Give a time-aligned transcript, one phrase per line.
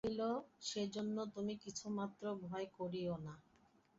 [0.03, 0.21] বিনোদিনী কহিল,
[0.61, 3.33] সেজন্য তুমি কিছুমাত্র ভয় করিয়ো না।